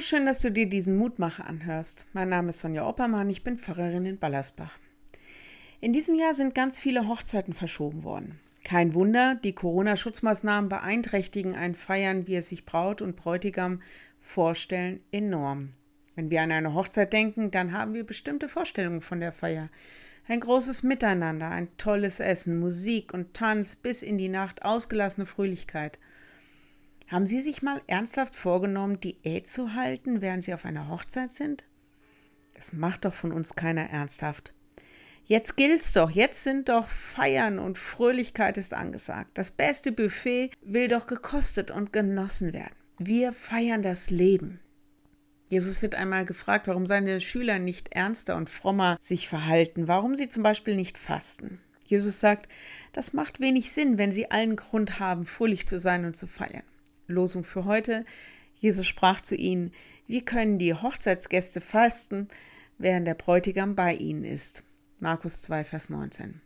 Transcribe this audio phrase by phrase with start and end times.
[0.00, 2.06] Schön, dass du dir diesen Mutmacher anhörst.
[2.12, 4.78] Mein Name ist Sonja Oppermann, ich bin Pfarrerin in Ballersbach.
[5.80, 8.38] In diesem Jahr sind ganz viele Hochzeiten verschoben worden.
[8.62, 13.82] Kein Wunder, die Corona-Schutzmaßnahmen beeinträchtigen ein Feiern, wie es sich Braut und Bräutigam
[14.20, 15.70] vorstellen, enorm.
[16.14, 19.68] Wenn wir an eine Hochzeit denken, dann haben wir bestimmte Vorstellungen von der Feier.
[20.28, 25.98] Ein großes Miteinander, ein tolles Essen, Musik und Tanz bis in die Nacht, ausgelassene Fröhlichkeit.
[27.08, 31.64] Haben Sie sich mal ernsthaft vorgenommen, Diät zu halten, während Sie auf einer Hochzeit sind?
[32.54, 34.52] Das macht doch von uns keiner ernsthaft.
[35.24, 39.30] Jetzt gilt's doch, jetzt sind doch Feiern und Fröhlichkeit ist angesagt.
[39.34, 42.74] Das beste Buffet will doch gekostet und genossen werden.
[42.98, 44.60] Wir feiern das Leben.
[45.48, 50.28] Jesus wird einmal gefragt, warum seine Schüler nicht ernster und frommer sich verhalten, warum sie
[50.28, 51.58] zum Beispiel nicht fasten.
[51.86, 52.50] Jesus sagt,
[52.92, 56.64] das macht wenig Sinn, wenn sie allen Grund haben, fröhlich zu sein und zu feiern.
[57.08, 58.04] Losung für heute.
[58.60, 59.72] Jesus sprach zu ihnen,
[60.06, 62.28] wie können die Hochzeitsgäste fasten,
[62.78, 64.62] während der Bräutigam bei ihnen ist.
[65.00, 66.40] Markus 2, Vers 19.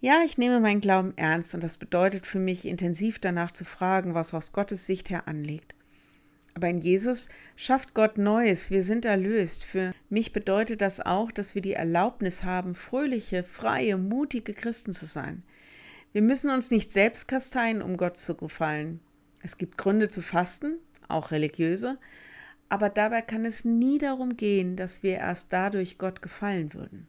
[0.00, 4.14] Ja, ich nehme meinen Glauben ernst und das bedeutet für mich, intensiv danach zu fragen,
[4.14, 5.74] was aus Gottes Sicht her anliegt.
[6.54, 9.64] Aber in Jesus schafft Gott Neues, wir sind erlöst.
[9.64, 15.06] Für mich bedeutet das auch, dass wir die Erlaubnis haben, fröhliche, freie, mutige Christen zu
[15.06, 15.42] sein.
[16.12, 19.00] Wir müssen uns nicht selbst kasteien, um Gott zu gefallen.
[19.44, 21.98] Es gibt Gründe zu fasten, auch religiöse,
[22.70, 27.06] aber dabei kann es nie darum gehen, dass wir erst dadurch Gott gefallen würden.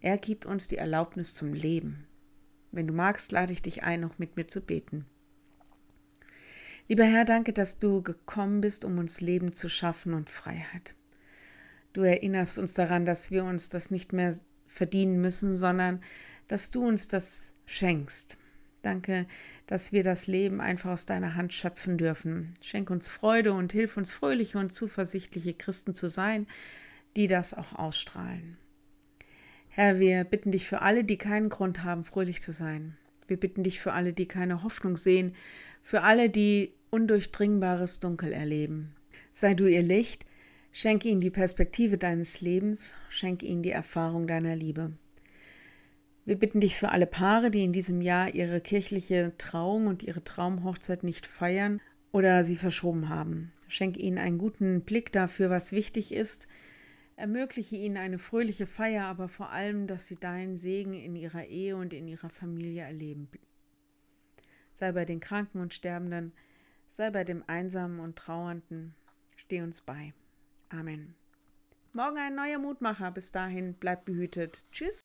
[0.00, 2.06] Er gibt uns die Erlaubnis zum Leben.
[2.72, 5.04] Wenn du magst, lade ich dich ein, noch mit mir zu beten.
[6.88, 10.94] Lieber Herr, danke, dass du gekommen bist, um uns Leben zu schaffen und Freiheit.
[11.92, 14.34] Du erinnerst uns daran, dass wir uns das nicht mehr
[14.66, 16.02] verdienen müssen, sondern
[16.48, 18.38] dass du uns das schenkst.
[18.82, 19.26] Danke,
[19.66, 22.54] dass wir das Leben einfach aus deiner Hand schöpfen dürfen.
[22.62, 26.46] Schenk uns Freude und hilf uns fröhliche und zuversichtliche Christen zu sein,
[27.16, 28.56] die das auch ausstrahlen.
[29.68, 32.96] Herr, wir bitten dich für alle, die keinen Grund haben, fröhlich zu sein.
[33.28, 35.34] Wir bitten dich für alle, die keine Hoffnung sehen,
[35.82, 38.94] für alle, die undurchdringbares Dunkel erleben.
[39.32, 40.26] Sei du ihr Licht,
[40.72, 44.92] schenke ihnen die Perspektive deines Lebens, schenke ihnen die Erfahrung deiner Liebe.
[46.30, 50.22] Wir bitten dich für alle Paare, die in diesem Jahr ihre kirchliche Trauung und ihre
[50.22, 51.80] Traumhochzeit nicht feiern
[52.12, 53.50] oder sie verschoben haben.
[53.66, 56.46] Schenke ihnen einen guten Blick dafür, was wichtig ist.
[57.16, 61.74] Ermögliche ihnen eine fröhliche Feier, aber vor allem, dass sie deinen Segen in ihrer Ehe
[61.74, 63.28] und in ihrer Familie erleben.
[64.72, 66.32] Sei bei den Kranken und Sterbenden,
[66.86, 68.94] sei bei dem Einsamen und Trauernden.
[69.34, 70.14] Steh uns bei.
[70.68, 71.16] Amen.
[71.92, 73.10] Morgen ein neuer Mutmacher.
[73.10, 74.62] Bis dahin, bleibt behütet.
[74.70, 74.98] Tschüss.